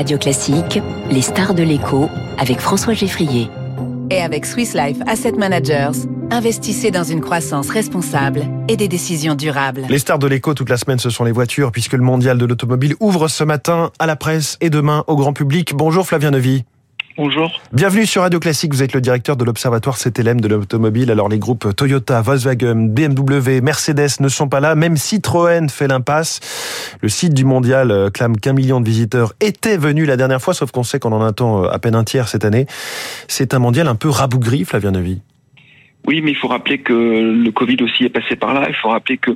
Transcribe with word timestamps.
Radio 0.00 0.16
Classique, 0.16 0.80
les 1.10 1.20
stars 1.20 1.52
de 1.52 1.62
l'écho 1.62 2.08
avec 2.38 2.58
François 2.58 2.94
Geffrier. 2.94 3.50
Et 4.10 4.22
avec 4.22 4.46
Swiss 4.46 4.72
Life 4.72 4.96
Asset 5.06 5.32
Managers, 5.32 6.08
investissez 6.30 6.90
dans 6.90 7.04
une 7.04 7.20
croissance 7.20 7.68
responsable 7.68 8.46
et 8.66 8.78
des 8.78 8.88
décisions 8.88 9.34
durables. 9.34 9.84
Les 9.90 9.98
stars 9.98 10.18
de 10.18 10.26
l'écho 10.26 10.54
toute 10.54 10.70
la 10.70 10.78
semaine, 10.78 10.98
ce 10.98 11.10
sont 11.10 11.24
les 11.24 11.32
voitures, 11.32 11.70
puisque 11.70 11.92
le 11.92 12.02
mondial 12.02 12.38
de 12.38 12.46
l'automobile 12.46 12.94
ouvre 12.98 13.28
ce 13.28 13.44
matin 13.44 13.90
à 13.98 14.06
la 14.06 14.16
presse 14.16 14.56
et 14.62 14.70
demain 14.70 15.04
au 15.06 15.16
grand 15.16 15.34
public. 15.34 15.74
Bonjour 15.74 16.06
Flavien 16.06 16.30
Nevy. 16.30 16.64
Bonjour. 17.22 17.60
Bienvenue 17.74 18.06
sur 18.06 18.22
Radio 18.22 18.40
Classique. 18.40 18.72
Vous 18.72 18.82
êtes 18.82 18.94
le 18.94 19.02
directeur 19.02 19.36
de 19.36 19.44
l'Observatoire 19.44 19.98
CTLM 19.98 20.40
de 20.40 20.48
l'automobile. 20.48 21.10
Alors 21.10 21.28
les 21.28 21.38
groupes 21.38 21.76
Toyota, 21.76 22.22
Volkswagen, 22.22 22.88
BMW, 22.88 23.60
Mercedes 23.60 24.20
ne 24.20 24.28
sont 24.28 24.48
pas 24.48 24.60
là. 24.60 24.74
Même 24.74 24.96
Citroën 24.96 25.68
fait 25.68 25.86
l'impasse. 25.86 26.40
Le 27.02 27.10
site 27.10 27.34
du 27.34 27.44
mondial 27.44 27.90
euh, 27.90 28.08
clame 28.08 28.38
qu'un 28.38 28.54
million 28.54 28.80
de 28.80 28.86
visiteurs 28.86 29.34
étaient 29.42 29.76
venus 29.76 30.08
la 30.08 30.16
dernière 30.16 30.40
fois, 30.40 30.54
sauf 30.54 30.70
qu'on 30.70 30.82
sait 30.82 30.98
qu'on 30.98 31.12
en 31.12 31.22
attend 31.22 31.64
euh, 31.64 31.68
à 31.68 31.78
peine 31.78 31.94
un 31.94 32.04
tiers 32.04 32.26
cette 32.26 32.46
année. 32.46 32.64
C'est 33.28 33.52
un 33.52 33.58
mondial 33.58 33.86
un 33.86 33.96
peu 33.96 34.08
rabougri, 34.08 34.64
Flavien 34.64 34.92
Nevy. 34.92 35.20
Oui, 36.06 36.22
mais 36.22 36.30
il 36.30 36.36
faut 36.36 36.48
rappeler 36.48 36.78
que 36.78 36.94
le 36.94 37.50
Covid 37.50 37.76
aussi 37.82 38.04
est 38.04 38.08
passé 38.08 38.34
par 38.34 38.54
là. 38.54 38.64
Il 38.66 38.74
faut 38.76 38.88
rappeler 38.88 39.18
que 39.18 39.32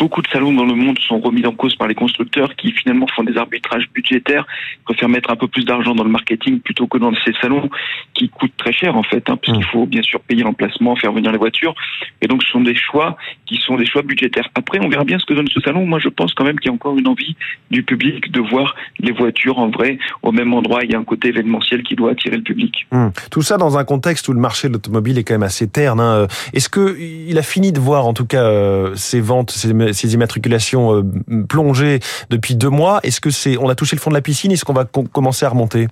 beaucoup 0.00 0.22
de 0.22 0.28
salons 0.28 0.54
dans 0.54 0.64
le 0.64 0.74
monde 0.74 0.98
sont 0.98 1.20
remis 1.20 1.44
en 1.46 1.52
cause 1.52 1.76
par 1.76 1.86
les 1.86 1.94
constructeurs 1.94 2.56
qui 2.56 2.72
finalement 2.72 3.06
font 3.06 3.22
des 3.22 3.36
arbitrages 3.36 3.88
budgétaires, 3.92 4.46
préfèrent 4.84 5.10
mettre 5.10 5.30
un 5.30 5.36
peu 5.36 5.46
plus 5.46 5.64
d'argent 5.64 5.94
dans 5.94 6.04
le 6.04 6.10
marketing 6.10 6.60
plutôt 6.60 6.86
que 6.86 6.96
dans 6.96 7.12
ces 7.24 7.34
salons 7.40 7.68
qui 8.20 8.28
coûtent 8.28 8.56
très 8.58 8.72
cher 8.72 8.96
en 8.96 9.02
fait, 9.02 9.30
hein, 9.30 9.38
puisqu'il 9.40 9.64
mmh. 9.64 9.72
faut 9.72 9.86
bien 9.86 10.02
sûr 10.02 10.20
payer 10.20 10.42
l'emplacement, 10.42 10.94
faire 10.94 11.12
venir 11.12 11.32
les 11.32 11.38
voitures. 11.38 11.74
Et 12.20 12.26
donc 12.26 12.42
ce 12.42 12.50
sont 12.50 12.60
des 12.60 12.74
choix 12.74 13.16
qui 13.46 13.56
sont 13.56 13.76
des 13.76 13.86
choix 13.86 14.02
budgétaires. 14.02 14.48
Après, 14.54 14.78
on 14.78 14.90
verra 14.90 15.04
bien 15.04 15.18
ce 15.18 15.24
que 15.24 15.32
donne 15.32 15.48
ce 15.48 15.60
salon. 15.60 15.86
Moi, 15.86 15.98
je 16.00 16.10
pense 16.10 16.34
quand 16.34 16.44
même 16.44 16.58
qu'il 16.60 16.70
y 16.70 16.72
a 16.72 16.74
encore 16.74 16.98
une 16.98 17.08
envie 17.08 17.34
du 17.70 17.82
public 17.82 18.30
de 18.30 18.40
voir 18.40 18.74
les 18.98 19.12
voitures 19.12 19.58
en 19.58 19.70
vrai 19.70 19.98
au 20.22 20.32
même 20.32 20.52
endroit. 20.52 20.84
Il 20.84 20.92
y 20.92 20.94
a 20.94 20.98
un 20.98 21.04
côté 21.04 21.28
événementiel 21.28 21.82
qui 21.82 21.96
doit 21.96 22.10
attirer 22.10 22.36
le 22.36 22.42
public. 22.42 22.86
Mmh. 22.92 23.08
Tout 23.30 23.42
ça 23.42 23.56
dans 23.56 23.78
un 23.78 23.84
contexte 23.84 24.28
où 24.28 24.34
le 24.34 24.40
marché 24.40 24.68
de 24.68 24.74
l'automobile 24.74 25.16
est 25.16 25.24
quand 25.24 25.34
même 25.34 25.42
assez 25.42 25.66
terne. 25.66 26.00
Hein. 26.00 26.26
Est-ce 26.52 26.68
que 26.68 26.98
il 27.00 27.38
a 27.38 27.42
fini 27.42 27.72
de 27.72 27.80
voir 27.80 28.06
en 28.06 28.12
tout 28.12 28.26
cas 28.26 28.44
euh, 28.44 28.94
ces 28.96 29.20
ventes, 29.20 29.50
ces 29.50 29.70
ces 29.92 30.14
immatriculations 30.14 30.94
euh, 30.94 31.02
plongées 31.48 32.00
depuis 32.28 32.54
deux 32.54 32.68
mois? 32.68 33.00
Est-ce 33.02 33.20
que 33.20 33.30
c'est, 33.30 33.56
on 33.56 33.70
a 33.70 33.74
touché 33.74 33.96
le 33.96 34.00
fond 34.00 34.10
de 34.10 34.14
la 34.14 34.20
piscine? 34.20 34.52
Est-ce 34.52 34.64
qu'on 34.64 34.74
va 34.74 34.84
commencer 34.84 35.46
à 35.46 35.48
remonter? 35.48 35.88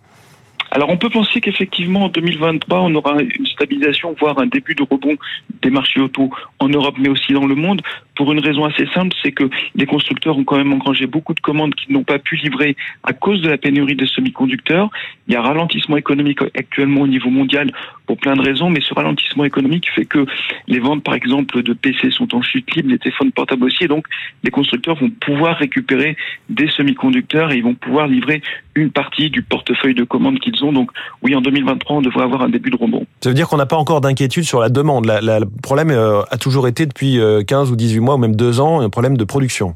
Alors 0.70 0.90
on 0.90 0.96
peut 0.96 1.10
penser 1.10 1.40
qu'effectivement 1.40 2.04
en 2.04 2.08
2023 2.08 2.80
on 2.80 2.94
aura 2.94 3.20
une 3.22 3.46
stabilisation, 3.46 4.14
voire 4.18 4.38
un 4.38 4.46
début 4.46 4.74
de 4.74 4.82
rebond 4.82 5.16
des 5.62 5.70
marchés 5.70 6.00
auto 6.00 6.30
en 6.58 6.68
Europe 6.68 6.96
mais 6.98 7.08
aussi 7.08 7.32
dans 7.32 7.46
le 7.46 7.54
monde 7.54 7.82
pour 8.18 8.32
une 8.32 8.40
raison 8.40 8.64
assez 8.64 8.86
simple, 8.92 9.14
c'est 9.22 9.30
que 9.30 9.48
les 9.76 9.86
constructeurs 9.86 10.36
ont 10.36 10.42
quand 10.42 10.56
même 10.56 10.72
engrangé 10.72 11.06
beaucoup 11.06 11.34
de 11.34 11.40
commandes 11.40 11.76
qui 11.76 11.92
n'ont 11.92 12.02
pas 12.02 12.18
pu 12.18 12.34
livrer 12.34 12.76
à 13.04 13.12
cause 13.12 13.40
de 13.42 13.48
la 13.48 13.58
pénurie 13.58 13.94
de 13.94 14.06
semi-conducteurs. 14.06 14.90
Il 15.28 15.34
y 15.34 15.36
a 15.36 15.40
un 15.40 15.44
ralentissement 15.44 15.96
économique 15.96 16.40
actuellement 16.42 17.02
au 17.02 17.06
niveau 17.06 17.30
mondial 17.30 17.70
pour 18.06 18.16
plein 18.16 18.34
de 18.34 18.42
raisons, 18.42 18.70
mais 18.70 18.80
ce 18.80 18.92
ralentissement 18.92 19.44
économique 19.44 19.88
fait 19.94 20.04
que 20.04 20.26
les 20.66 20.80
ventes, 20.80 21.04
par 21.04 21.14
exemple, 21.14 21.62
de 21.62 21.72
PC 21.72 22.10
sont 22.10 22.34
en 22.34 22.42
chute 22.42 22.74
libre, 22.74 22.90
les 22.90 22.98
téléphones 22.98 23.30
portables 23.30 23.64
aussi, 23.64 23.84
et 23.84 23.88
donc 23.88 24.06
les 24.42 24.50
constructeurs 24.50 24.96
vont 24.96 25.10
pouvoir 25.10 25.56
récupérer 25.56 26.16
des 26.48 26.68
semi-conducteurs 26.68 27.52
et 27.52 27.58
ils 27.58 27.62
vont 27.62 27.74
pouvoir 27.74 28.08
livrer 28.08 28.42
une 28.74 28.90
partie 28.90 29.30
du 29.30 29.42
portefeuille 29.42 29.94
de 29.94 30.04
commandes 30.04 30.40
qu'ils 30.40 30.57
Donc 30.60 30.90
oui, 31.22 31.34
en 31.34 31.40
2023, 31.40 31.96
on 31.96 32.02
devrait 32.02 32.24
avoir 32.24 32.42
un 32.42 32.48
début 32.48 32.70
de 32.70 32.76
rebond. 32.76 33.06
Ça 33.20 33.30
veut 33.30 33.34
dire 33.34 33.48
qu'on 33.48 33.56
n'a 33.56 33.66
pas 33.66 33.76
encore 33.76 34.00
d'inquiétude 34.00 34.44
sur 34.44 34.60
la 34.60 34.68
demande. 34.68 35.06
le 35.06 35.44
problème 35.62 35.90
euh, 35.90 36.22
a 36.30 36.36
toujours 36.36 36.68
été 36.68 36.86
depuis 36.86 37.18
15 37.46 37.70
euh, 37.70 37.72
ou 37.72 37.76
18 37.76 38.00
mois 38.00 38.14
ou 38.16 38.18
même 38.18 38.36
deux 38.36 38.60
ans, 38.60 38.80
un 38.80 38.90
problème 38.90 39.16
de 39.16 39.24
production. 39.24 39.74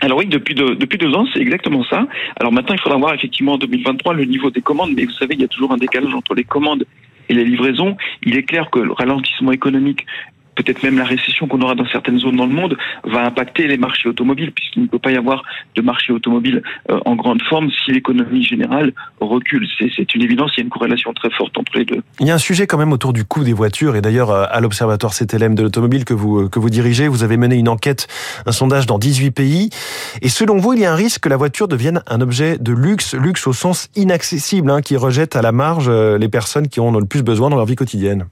Alors 0.00 0.18
oui, 0.18 0.26
depuis 0.26 0.54
deux, 0.54 0.74
depuis 0.74 0.98
deux 0.98 1.14
ans, 1.14 1.26
c'est 1.32 1.40
exactement 1.40 1.84
ça. 1.84 2.06
Alors 2.40 2.52
maintenant, 2.52 2.74
il 2.74 2.80
faudra 2.80 2.98
voir 2.98 3.14
effectivement 3.14 3.52
en 3.52 3.58
2023 3.58 4.14
le 4.14 4.24
niveau 4.24 4.50
des 4.50 4.60
commandes, 4.60 4.90
mais 4.96 5.04
vous 5.04 5.12
savez, 5.12 5.34
il 5.34 5.40
y 5.40 5.44
a 5.44 5.48
toujours 5.48 5.72
un 5.72 5.76
décalage 5.76 6.12
entre 6.12 6.34
les 6.34 6.44
commandes 6.44 6.84
et 7.28 7.34
les 7.34 7.44
livraisons. 7.44 7.96
Il 8.24 8.36
est 8.36 8.42
clair 8.42 8.68
que 8.70 8.80
le 8.80 8.92
ralentissement 8.92 9.52
économique 9.52 10.04
peut-être 10.54 10.82
même 10.82 10.98
la 10.98 11.04
récession 11.04 11.46
qu'on 11.46 11.60
aura 11.60 11.74
dans 11.74 11.86
certaines 11.86 12.18
zones 12.18 12.36
dans 12.36 12.46
le 12.46 12.52
monde 12.52 12.76
va 13.04 13.24
impacter 13.24 13.66
les 13.66 13.76
marchés 13.76 14.08
automobiles, 14.08 14.52
puisqu'il 14.52 14.82
ne 14.82 14.88
peut 14.88 14.98
pas 14.98 15.10
y 15.10 15.16
avoir 15.16 15.42
de 15.74 15.82
marché 15.82 16.12
automobile 16.12 16.62
euh, 16.90 16.98
en 17.04 17.16
grande 17.16 17.42
forme 17.42 17.70
si 17.70 17.92
l'économie 17.92 18.44
générale 18.44 18.92
recule. 19.20 19.66
C'est 19.78 20.14
une 20.14 20.22
évidence, 20.22 20.52
il 20.56 20.60
y 20.60 20.62
a 20.62 20.64
une 20.64 20.70
corrélation 20.70 21.12
très 21.12 21.30
forte 21.30 21.56
entre 21.58 21.76
les 21.76 21.84
deux. 21.84 22.02
Il 22.20 22.26
y 22.26 22.30
a 22.30 22.34
un 22.34 22.38
sujet 22.38 22.66
quand 22.66 22.78
même 22.78 22.92
autour 22.92 23.12
du 23.12 23.24
coût 23.24 23.44
des 23.44 23.52
voitures, 23.52 23.96
et 23.96 24.00
d'ailleurs 24.00 24.30
euh, 24.30 24.44
à 24.50 24.60
l'Observatoire 24.60 25.12
CTLM 25.12 25.54
de 25.54 25.62
l'automobile 25.62 26.04
que 26.04 26.14
vous, 26.14 26.48
que 26.48 26.58
vous 26.58 26.70
dirigez, 26.70 27.08
vous 27.08 27.22
avez 27.22 27.36
mené 27.36 27.56
une 27.56 27.68
enquête, 27.68 28.08
un 28.46 28.52
sondage 28.52 28.86
dans 28.86 28.98
18 28.98 29.30
pays, 29.30 29.70
et 30.20 30.28
selon 30.28 30.58
vous, 30.58 30.74
il 30.74 30.80
y 30.80 30.84
a 30.84 30.92
un 30.92 30.96
risque 30.96 31.22
que 31.22 31.28
la 31.28 31.36
voiture 31.36 31.68
devienne 31.68 32.02
un 32.06 32.20
objet 32.20 32.58
de 32.58 32.72
luxe, 32.72 33.14
luxe 33.14 33.46
au 33.46 33.52
sens 33.52 33.88
inaccessible, 33.96 34.70
hein, 34.70 34.80
qui 34.80 34.96
rejette 34.96 35.36
à 35.36 35.42
la 35.42 35.52
marge 35.52 35.86
euh, 35.88 36.18
les 36.18 36.28
personnes 36.28 36.68
qui 36.68 36.80
en 36.80 36.94
ont 36.94 36.98
le 36.98 37.06
plus 37.06 37.22
besoin 37.22 37.50
dans 37.50 37.56
leur 37.56 37.66
vie 37.66 37.76
quotidienne? 37.76 38.26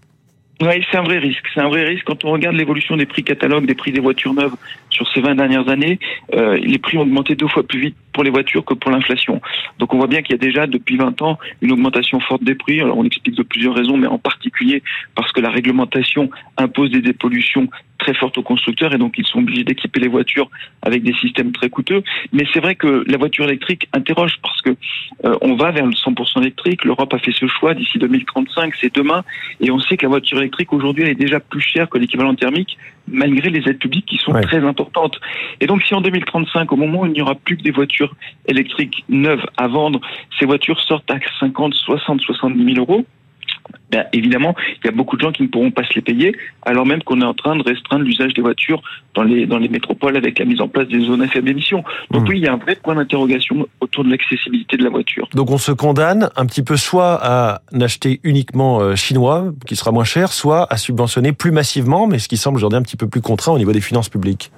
Oui, 0.62 0.84
c'est 0.90 0.98
un 0.98 1.02
vrai 1.02 1.18
risque. 1.18 1.46
C'est 1.54 1.60
un 1.60 1.68
vrai 1.68 1.84
risque 1.84 2.04
quand 2.04 2.24
on 2.24 2.32
regarde 2.32 2.54
l'évolution 2.54 2.96
des 2.96 3.06
prix 3.06 3.24
catalogues, 3.24 3.64
des 3.64 3.74
prix 3.74 3.92
des 3.92 4.00
voitures 4.00 4.34
neuves 4.34 4.56
sur 4.90 5.08
ces 5.08 5.22
20 5.22 5.36
dernières 5.36 5.68
années. 5.70 5.98
Euh, 6.34 6.56
les 6.56 6.78
prix 6.78 6.98
ont 6.98 7.02
augmenté 7.02 7.34
deux 7.34 7.48
fois 7.48 7.62
plus 7.62 7.80
vite 7.80 7.96
pour 8.12 8.24
les 8.24 8.30
voitures 8.30 8.64
que 8.64 8.74
pour 8.74 8.90
l'inflation. 8.90 9.40
Donc 9.78 9.94
on 9.94 9.98
voit 9.98 10.06
bien 10.06 10.22
qu'il 10.22 10.32
y 10.32 10.38
a 10.38 10.38
déjà 10.38 10.66
depuis 10.66 10.96
20 10.96 11.22
ans 11.22 11.38
une 11.62 11.72
augmentation 11.72 12.20
forte 12.20 12.42
des 12.42 12.54
prix. 12.54 12.80
Alors 12.80 12.98
on 12.98 13.04
explique 13.04 13.36
de 13.36 13.42
plusieurs 13.42 13.74
raisons, 13.74 13.96
mais 13.96 14.06
en 14.06 14.18
particulier 14.18 14.82
parce 15.14 15.32
que 15.32 15.40
la 15.40 15.50
réglementation 15.50 16.30
impose 16.56 16.90
des 16.90 17.00
dépollutions 17.00 17.68
très 17.98 18.14
fortes 18.14 18.38
aux 18.38 18.42
constructeurs 18.42 18.94
et 18.94 18.98
donc 18.98 19.18
ils 19.18 19.26
sont 19.26 19.40
obligés 19.40 19.62
d'équiper 19.62 20.00
les 20.00 20.08
voitures 20.08 20.48
avec 20.82 21.02
des 21.02 21.12
systèmes 21.14 21.52
très 21.52 21.68
coûteux. 21.68 22.02
Mais 22.32 22.44
c'est 22.52 22.60
vrai 22.60 22.74
que 22.74 23.04
la 23.06 23.18
voiture 23.18 23.44
électrique 23.44 23.88
interroge 23.92 24.36
parce 24.42 24.60
que 24.62 24.70
euh, 25.24 25.36
on 25.42 25.54
va 25.54 25.70
vers 25.70 25.86
le 25.86 25.92
100% 25.92 26.40
électrique. 26.40 26.84
L'Europe 26.84 27.12
a 27.12 27.18
fait 27.18 27.32
ce 27.32 27.46
choix 27.46 27.74
d'ici 27.74 27.98
2035, 27.98 28.74
c'est 28.80 28.94
demain, 28.94 29.22
et 29.60 29.70
on 29.70 29.78
sait 29.78 29.96
que 29.96 30.02
la 30.02 30.08
voiture 30.08 30.38
électrique 30.38 30.72
aujourd'hui 30.72 31.04
elle 31.04 31.10
est 31.10 31.14
déjà 31.14 31.40
plus 31.40 31.60
chère 31.60 31.88
que 31.88 31.98
l'équivalent 31.98 32.34
thermique 32.34 32.78
malgré 33.06 33.50
les 33.50 33.68
aides 33.68 33.78
publiques 33.78 34.06
qui 34.06 34.18
sont 34.18 34.32
très 34.32 34.64
importantes. 34.64 35.20
Et 35.60 35.66
donc 35.66 35.82
si 35.82 35.94
en 35.94 36.00
2035, 36.00 36.72
au 36.72 36.76
moment 36.76 37.00
où 37.00 37.06
il 37.06 37.12
n'y 37.12 37.22
aura 37.22 37.34
plus 37.34 37.56
que 37.56 37.62
des 37.62 37.70
voitures 37.70 37.99
électriques 38.46 39.04
neuves 39.08 39.44
à 39.56 39.68
vendre, 39.68 40.00
ces 40.38 40.46
voitures 40.46 40.80
sortent 40.80 41.10
à 41.10 41.18
50, 41.40 41.74
60, 41.74 42.20
70 42.20 42.74
000 42.74 42.78
euros, 42.78 43.04
ben, 43.90 44.04
évidemment, 44.12 44.54
il 44.82 44.86
y 44.86 44.88
a 44.88 44.92
beaucoup 44.92 45.16
de 45.16 45.22
gens 45.22 45.32
qui 45.32 45.42
ne 45.42 45.48
pourront 45.48 45.72
pas 45.72 45.82
se 45.84 45.94
les 45.94 46.00
payer, 46.00 46.36
alors 46.62 46.86
même 46.86 47.02
qu'on 47.02 47.20
est 47.20 47.24
en 47.24 47.34
train 47.34 47.56
de 47.56 47.62
restreindre 47.62 48.04
l'usage 48.04 48.32
des 48.34 48.42
voitures 48.42 48.82
dans 49.14 49.22
les, 49.22 49.46
dans 49.46 49.58
les 49.58 49.68
métropoles 49.68 50.16
avec 50.16 50.38
la 50.38 50.44
mise 50.44 50.60
en 50.60 50.68
place 50.68 50.86
des 50.86 51.00
zones 51.00 51.22
à 51.22 51.28
faible 51.28 51.48
émission. 51.48 51.82
Donc 52.10 52.22
mmh. 52.22 52.28
oui, 52.28 52.38
il 52.38 52.44
y 52.44 52.46
a 52.46 52.52
un 52.52 52.56
vrai 52.56 52.76
point 52.76 52.94
d'interrogation 52.94 53.66
autour 53.80 54.04
de 54.04 54.10
l'accessibilité 54.10 54.76
de 54.76 54.84
la 54.84 54.90
voiture. 54.90 55.28
Donc 55.34 55.50
on 55.50 55.58
se 55.58 55.72
condamne 55.72 56.30
un 56.36 56.46
petit 56.46 56.62
peu 56.62 56.76
soit 56.76 57.18
à 57.20 57.62
n'acheter 57.72 58.20
uniquement 58.22 58.80
euh, 58.80 58.94
chinois, 58.94 59.52
qui 59.66 59.74
sera 59.74 59.90
moins 59.90 60.04
cher, 60.04 60.32
soit 60.32 60.72
à 60.72 60.76
subventionner 60.76 61.32
plus 61.32 61.50
massivement, 61.50 62.06
mais 62.06 62.20
ce 62.20 62.28
qui 62.28 62.36
semble 62.36 62.58
aujourd'hui 62.58 62.78
un 62.78 62.82
petit 62.82 62.96
peu 62.96 63.08
plus 63.08 63.20
contraint 63.20 63.52
au 63.52 63.58
niveau 63.58 63.72
des 63.72 63.80
finances 63.80 64.08
publiques. 64.08 64.52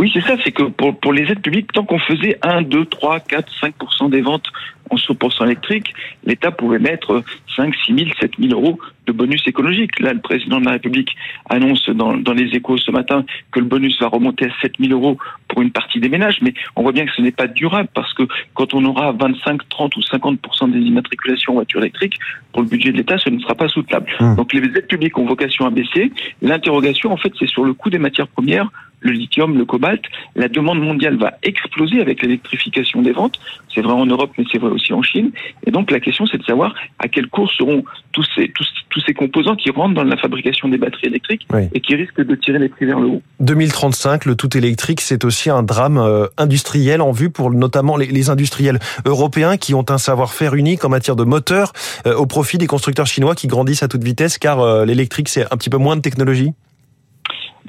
Oui, 0.00 0.10
c'est 0.14 0.22
ça, 0.22 0.34
c'est 0.42 0.50
que 0.50 0.62
pour, 0.62 0.98
pour 0.98 1.12
les 1.12 1.30
aides 1.30 1.42
publiques, 1.42 1.72
tant 1.72 1.84
qu'on 1.84 1.98
faisait 1.98 2.38
1, 2.40 2.62
2, 2.62 2.86
3, 2.86 3.20
4, 3.20 3.52
5% 3.62 4.08
des 4.08 4.22
ventes 4.22 4.46
en 4.90 4.96
100% 4.96 5.44
électrique, 5.44 5.94
l'État 6.24 6.50
pouvait 6.50 6.78
mettre 6.78 7.22
5, 7.56 7.74
6 7.86 7.94
000, 7.94 8.10
7 8.20 8.32
000 8.38 8.52
euros 8.52 8.78
de 9.06 9.12
bonus 9.12 9.42
écologique. 9.46 9.98
Là, 10.00 10.12
le 10.12 10.20
président 10.20 10.60
de 10.60 10.66
la 10.66 10.72
République 10.72 11.16
annonce 11.48 11.88
dans, 11.90 12.16
dans 12.16 12.32
les 12.32 12.54
échos 12.54 12.76
ce 12.78 12.90
matin 12.90 13.24
que 13.52 13.60
le 13.60 13.66
bonus 13.66 13.98
va 14.00 14.08
remonter 14.08 14.46
à 14.46 14.50
7 14.60 14.74
000 14.78 14.92
euros 14.92 15.18
pour 15.48 15.62
une 15.62 15.70
partie 15.70 16.00
des 16.00 16.08
ménages, 16.08 16.38
mais 16.42 16.54
on 16.76 16.82
voit 16.82 16.92
bien 16.92 17.06
que 17.06 17.12
ce 17.12 17.22
n'est 17.22 17.32
pas 17.32 17.46
durable 17.46 17.88
parce 17.94 18.12
que 18.14 18.24
quand 18.54 18.74
on 18.74 18.84
aura 18.84 19.12
25, 19.12 19.68
30 19.68 19.96
ou 19.96 20.00
50% 20.00 20.70
des 20.70 20.80
immatriculations 20.80 21.52
en 21.52 21.56
voitures 21.56 21.80
électriques, 21.80 22.18
pour 22.52 22.62
le 22.62 22.68
budget 22.68 22.92
de 22.92 22.96
l'État, 22.96 23.18
ce 23.18 23.30
ne 23.30 23.38
sera 23.40 23.54
pas 23.54 23.68
soutenable. 23.68 24.06
Mmh. 24.20 24.36
Donc 24.36 24.52
les 24.52 24.60
aides 24.60 24.86
publiques 24.86 25.16
ont 25.18 25.26
vocation 25.26 25.66
à 25.66 25.70
baisser. 25.70 26.12
L'interrogation, 26.42 27.12
en 27.12 27.16
fait, 27.16 27.32
c'est 27.38 27.48
sur 27.48 27.64
le 27.64 27.74
coût 27.74 27.90
des 27.90 27.98
matières 27.98 28.28
premières 28.28 28.70
le 29.00 29.12
lithium, 29.12 29.56
le 29.56 29.64
cobalt, 29.64 30.02
la 30.36 30.48
demande 30.48 30.80
mondiale 30.80 31.16
va 31.16 31.34
exploser 31.42 32.00
avec 32.00 32.22
l'électrification 32.22 33.02
des 33.02 33.12
ventes. 33.12 33.40
C'est 33.74 33.80
vrai 33.80 33.92
en 33.92 34.06
Europe, 34.06 34.32
mais 34.38 34.44
c'est 34.50 34.58
vrai 34.58 34.70
aussi 34.70 34.79
en 34.92 35.02
Chine. 35.02 35.30
Et 35.66 35.70
donc 35.70 35.90
la 35.90 36.00
question, 36.00 36.26
c'est 36.26 36.38
de 36.38 36.44
savoir 36.44 36.74
à 36.98 37.08
quel 37.08 37.28
cours 37.28 37.50
seront 37.52 37.84
tous 38.12 38.26
ces, 38.34 38.48
tous, 38.48 38.68
tous 38.90 39.00
ces 39.06 39.14
composants 39.14 39.56
qui 39.56 39.70
rentrent 39.70 39.94
dans 39.94 40.04
la 40.04 40.16
fabrication 40.16 40.68
des 40.68 40.78
batteries 40.78 41.06
électriques 41.06 41.46
et 41.72 41.80
qui 41.80 41.94
risquent 41.94 42.22
de 42.22 42.34
tirer 42.34 42.58
les 42.58 42.68
prix 42.68 42.86
vers 42.86 43.00
le 43.00 43.06
haut. 43.06 43.22
2035, 43.40 44.24
le 44.24 44.34
tout 44.34 44.56
électrique, 44.56 45.00
c'est 45.00 45.24
aussi 45.24 45.50
un 45.50 45.62
drame 45.62 45.98
euh, 45.98 46.26
industriel 46.36 47.00
en 47.00 47.12
vue 47.12 47.30
pour 47.30 47.50
notamment 47.50 47.96
les, 47.96 48.30
industriels 48.30 48.78
européens 49.06 49.56
qui 49.56 49.74
ont 49.74 49.84
un 49.88 49.98
savoir-faire 49.98 50.54
unique 50.54 50.84
en 50.84 50.88
matière 50.88 51.16
de 51.16 51.24
moteur 51.24 51.72
euh, 52.06 52.14
au 52.14 52.26
profit 52.26 52.58
des 52.58 52.66
constructeurs 52.66 53.06
chinois 53.06 53.34
qui 53.34 53.46
grandissent 53.46 53.82
à 53.82 53.88
toute 53.88 54.04
vitesse 54.04 54.38
car 54.38 54.60
euh, 54.60 54.84
l'électrique, 54.84 55.28
c'est 55.28 55.44
un 55.52 55.56
petit 55.56 55.70
peu 55.70 55.78
moins 55.78 55.96
de 55.96 56.02
technologie? 56.02 56.52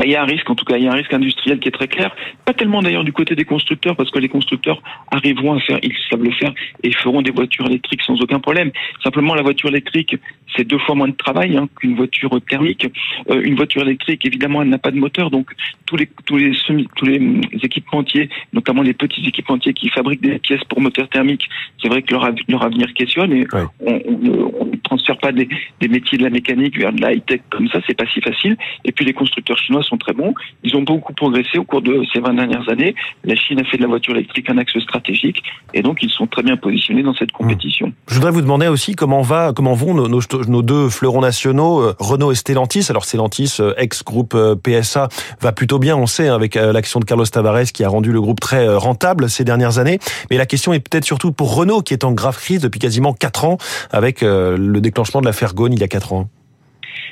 Bah, 0.01 0.07
il 0.07 0.13
y 0.13 0.15
a 0.15 0.23
un 0.23 0.25
risque, 0.25 0.49
en 0.49 0.55
tout 0.55 0.65
cas, 0.65 0.77
il 0.77 0.83
y 0.83 0.87
a 0.87 0.91
un 0.91 0.95
risque 0.95 1.13
industriel 1.13 1.59
qui 1.59 1.67
est 1.67 1.71
très 1.71 1.87
clair. 1.87 2.15
Pas 2.43 2.53
tellement 2.53 2.81
d'ailleurs 2.81 3.03
du 3.03 3.13
côté 3.13 3.35
des 3.35 3.45
constructeurs, 3.45 3.95
parce 3.95 4.09
que 4.09 4.17
les 4.17 4.29
constructeurs 4.29 4.81
arriveront 5.11 5.53
à 5.53 5.59
faire, 5.59 5.77
ils 5.83 5.93
savent 6.09 6.23
le 6.23 6.31
faire, 6.31 6.51
et 6.81 6.91
feront 6.91 7.21
des 7.21 7.29
voitures 7.29 7.67
électriques 7.67 8.01
sans 8.01 8.19
aucun 8.19 8.39
problème. 8.39 8.71
Simplement, 9.03 9.35
la 9.35 9.43
voiture 9.43 9.69
électrique, 9.69 10.15
c'est 10.55 10.63
deux 10.63 10.79
fois 10.79 10.95
moins 10.95 11.07
de 11.07 11.15
travail 11.15 11.55
hein, 11.55 11.69
qu'une 11.79 11.95
voiture 11.95 12.31
thermique. 12.49 12.87
Euh, 13.29 13.43
une 13.43 13.53
voiture 13.53 13.83
électrique, 13.83 14.25
évidemment, 14.25 14.63
elle 14.63 14.69
n'a 14.69 14.79
pas 14.79 14.89
de 14.89 14.97
moteur, 14.97 15.29
donc 15.29 15.51
tous 15.85 15.97
les 15.97 16.09
tous 16.25 16.37
les 16.37 16.51
tous 16.95 17.05
les 17.05 17.39
équipementiers, 17.61 18.27
notamment 18.53 18.81
les 18.81 18.93
petits 18.93 19.23
équipementiers 19.27 19.73
qui 19.73 19.89
fabriquent 19.89 20.23
des 20.23 20.39
pièces 20.39 20.63
pour 20.63 20.81
moteurs 20.81 21.09
thermiques, 21.09 21.47
c'est 21.79 21.89
vrai 21.89 22.01
que 22.01 22.11
leur, 22.11 22.27
leur 22.47 22.63
avenir 22.63 22.91
questionne 22.95 23.33
et 23.33 23.45
on, 23.85 24.65
ne 24.65 24.70
transfère 24.91 25.17
pas 25.17 25.31
des, 25.31 25.47
des, 25.79 25.87
métiers 25.87 26.17
de 26.17 26.23
la 26.23 26.29
mécanique 26.29 26.77
vers 26.77 26.91
de 26.91 27.01
la 27.01 27.13
high 27.13 27.25
tech 27.25 27.41
comme 27.49 27.67
ça, 27.69 27.79
c'est 27.87 27.97
pas 27.97 28.05
si 28.13 28.19
facile. 28.21 28.57
Et 28.83 28.91
puis 28.91 29.05
les 29.05 29.13
constructeurs 29.13 29.57
chinois 29.57 29.83
sont 29.83 29.97
très 29.97 30.13
bons, 30.13 30.33
ils 30.63 30.75
ont 30.75 30.81
beaucoup 30.81 31.13
progressé 31.13 31.57
au 31.57 31.63
cours 31.63 31.81
de 31.81 32.03
ces 32.13 32.19
20 32.19 32.33
dernières 32.33 32.67
années. 32.69 32.95
La 33.23 33.35
Chine 33.35 33.59
a 33.59 33.63
fait 33.63 33.77
de 33.77 33.83
la 33.83 33.87
voiture 33.87 34.15
électrique 34.15 34.49
un 34.49 34.57
axe 34.57 34.77
stratégique 34.79 35.43
et 35.73 35.81
donc 35.81 35.99
ils 36.01 36.09
sont 36.09 36.27
très 36.27 36.43
bien 36.43 36.57
positionnés 36.57 37.03
dans 37.03 37.13
cette 37.13 37.31
compétition. 37.31 37.93
Je 38.07 38.15
voudrais 38.15 38.31
vous 38.31 38.41
demander 38.41 38.67
aussi 38.67 38.95
comment 38.95 39.21
va, 39.21 39.53
comment 39.55 39.73
vont 39.73 39.93
nos, 39.93 40.07
nos, 40.07 40.21
nos 40.47 40.61
deux 40.61 40.89
fleurons 40.89 41.21
nationaux, 41.21 41.81
euh, 41.81 41.95
Renault 41.99 42.31
et 42.31 42.35
Stellantis. 42.35 42.87
Alors 42.89 43.05
Stellantis, 43.05 43.57
euh, 43.59 43.73
ex-groupe 43.77 44.33
euh, 44.35 44.55
PSA, 44.55 45.07
va 45.39 45.51
plutôt 45.51 45.79
bien, 45.79 45.95
on 45.95 46.07
sait, 46.07 46.27
hein, 46.27 46.35
avec 46.35 46.55
l'action 46.55 46.99
de 46.99 47.05
Carlos 47.05 47.25
Tavares 47.25 47.71
qui 47.73 47.83
a 47.83 47.89
rendu 47.89 48.11
le 48.11 48.19
groupe 48.19 48.39
très 48.39 48.67
rentable 48.75 49.29
ces 49.29 49.43
dernières 49.43 49.77
années. 49.77 49.99
Mais 50.29 50.37
la 50.37 50.45
question 50.45 50.73
est 50.73 50.79
peut-être 50.79 51.05
surtout 51.05 51.31
pour 51.31 51.55
Renault 51.55 51.81
qui 51.81 51.93
est 51.93 52.03
en 52.03 52.11
grave 52.11 52.37
crise 52.37 52.59
depuis 52.59 52.79
quasiment 52.79 53.13
4 53.13 53.45
ans 53.45 53.57
avec 53.91 54.21
le 54.21 54.80
déclenchement 54.81 55.21
de 55.21 55.25
l'affaire 55.25 55.53
Gaune 55.53 55.73
il 55.73 55.79
y 55.79 55.83
a 55.83 55.87
4 55.87 56.13
ans. 56.13 56.29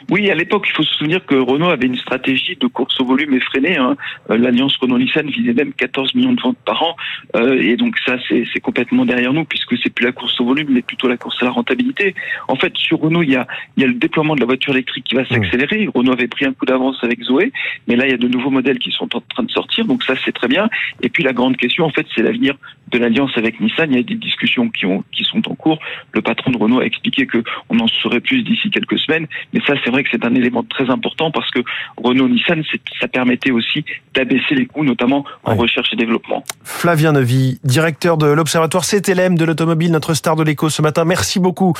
Oui, 0.09 0.29
à 0.29 0.35
l'époque, 0.35 0.65
il 0.67 0.73
faut 0.73 0.83
se 0.83 0.93
souvenir 0.95 1.25
que 1.25 1.35
Renault 1.35 1.69
avait 1.69 1.87
une 1.87 1.97
stratégie 1.97 2.57
de 2.59 2.67
course 2.67 2.99
au 2.99 3.05
volume 3.05 3.33
effrénée. 3.33 3.77
Hein. 3.77 3.95
Euh, 4.29 4.37
l'alliance 4.37 4.75
Renault-Nissan 4.77 5.29
visait 5.29 5.53
même 5.53 5.73
14 5.73 6.15
millions 6.15 6.33
de 6.33 6.41
ventes 6.41 6.57
par 6.65 6.81
an. 6.83 6.95
Euh, 7.35 7.61
et 7.61 7.75
donc 7.75 7.97
ça, 8.05 8.17
c'est 8.29 8.59
complètement 8.59 9.05
derrière 9.05 9.33
nous, 9.33 9.45
puisque 9.45 9.77
c'est 9.81 9.93
plus 9.93 10.05
la 10.05 10.11
course 10.11 10.39
au 10.41 10.45
volume, 10.45 10.67
mais 10.71 10.81
plutôt 10.81 11.07
la 11.07 11.17
course 11.17 11.41
à 11.41 11.45
la 11.45 11.51
rentabilité. 11.51 12.15
En 12.47 12.55
fait, 12.55 12.75
sur 12.77 12.99
Renault, 12.99 13.23
il 13.23 13.31
y 13.31 13.35
a, 13.35 13.47
il 13.77 13.81
y 13.81 13.83
a 13.83 13.87
le 13.87 13.93
déploiement 13.93 14.35
de 14.35 14.39
la 14.39 14.45
voiture 14.45 14.73
électrique 14.73 15.05
qui 15.05 15.15
va 15.15 15.25
s'accélérer. 15.25 15.89
Renault 15.93 16.13
avait 16.13 16.27
pris 16.27 16.45
un 16.45 16.53
coup 16.53 16.65
d'avance 16.65 16.97
avec 17.03 17.21
Zoé, 17.23 17.51
mais 17.87 17.95
là, 17.95 18.05
il 18.05 18.11
y 18.11 18.13
a 18.13 18.17
de 18.17 18.27
nouveaux 18.27 18.49
modèles 18.49 18.79
qui 18.79 18.91
sont 18.91 19.15
en 19.15 19.21
train 19.21 19.43
de 19.43 19.51
sortir. 19.51 19.85
Donc 19.85 20.03
ça, 20.03 20.13
c'est 20.23 20.31
très 20.31 20.47
bien. 20.47 20.69
Et 21.01 21.09
puis 21.09 21.23
la 21.23 21.33
grande 21.33 21.57
question, 21.57 21.85
en 21.85 21.89
fait, 21.89 22.05
c'est 22.15 22.21
l'avenir 22.21 22.55
de 22.91 22.97
l'alliance 22.97 23.31
avec 23.35 23.59
Nissan. 23.59 23.91
Il 23.91 23.97
y 23.97 23.99
a 23.99 24.03
des 24.03 24.15
discussions 24.15 24.69
qui, 24.69 24.85
ont, 24.85 25.03
qui 25.11 25.23
sont 25.23 25.47
en 25.49 25.55
cours. 25.55 25.79
Le 26.13 26.21
patron 26.21 26.51
de 26.51 26.57
Renault 26.57 26.79
a 26.79 26.85
expliqué 26.85 27.27
qu'on 27.27 27.79
en 27.79 27.87
saurait 27.87 28.19
plus 28.19 28.43
d'ici 28.43 28.69
quelques 28.69 28.99
semaines. 28.99 29.27
Mais 29.53 29.59
ça, 29.69 29.75
c'est 29.83 29.91
vrai 29.91 30.03
que 30.03 30.09
c'est 30.11 30.25
un 30.25 30.33
élément 30.33 30.63
très 30.63 30.89
important 30.89 31.31
parce 31.31 31.49
que 31.51 31.59
Renault-Nissan, 31.97 32.63
ça 32.99 33.07
permettait 33.07 33.51
aussi 33.51 33.85
d'abaisser 34.15 34.55
les 34.55 34.65
coûts, 34.65 34.83
notamment 34.83 35.25
en 35.43 35.55
recherche 35.55 35.89
et 35.93 35.95
développement. 35.95 36.43
Flavien 36.63 37.11
Neuvy, 37.11 37.59
directeur 37.63 38.17
de 38.17 38.27
l'Observatoire 38.27 38.83
CTLM 38.83 39.37
de 39.37 39.45
l'automobile, 39.45 39.91
notre 39.91 40.13
star 40.13 40.35
de 40.35 40.43
l'écho 40.43 40.69
ce 40.69 40.81
matin. 40.81 41.05
Merci 41.05 41.39
beaucoup. 41.39 41.73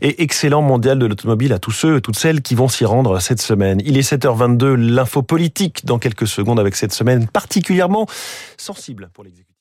Et 0.00 0.22
excellent 0.22 0.62
mondial 0.62 0.98
de 0.98 1.06
l'automobile 1.06 1.52
à 1.52 1.58
tous 1.58 1.72
ceux 1.72 1.96
et 1.96 2.00
toutes 2.00 2.16
celles 2.16 2.42
qui 2.42 2.54
vont 2.54 2.68
s'y 2.68 2.84
rendre 2.84 3.18
cette 3.20 3.40
semaine. 3.40 3.80
Il 3.84 3.98
est 3.98 4.12
7h22, 4.12 4.74
l'info 4.74 5.22
politique 5.22 5.84
dans 5.84 5.98
quelques 5.98 6.28
secondes 6.28 6.60
avec 6.60 6.76
cette 6.76 6.92
semaine 6.92 7.26
particulièrement 7.26 8.06
sensible 8.56 9.10
pour 9.12 9.24
l'exécutif. 9.24 9.53